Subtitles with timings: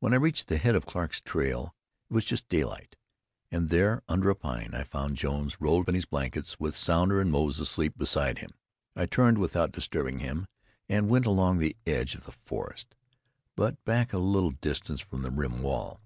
[0.00, 1.72] When I reached the head of Clarke's trail
[2.10, 2.96] it was just daylight;
[3.52, 7.30] and there, under a pine, I found Jones rolled in his blankets, with Sounder and
[7.30, 8.54] Moze asleep beside him.
[8.96, 10.48] I turned without disturbing him,
[10.88, 12.96] and went along the edge of the forest,
[13.54, 16.00] but back a little distance from the rim wall.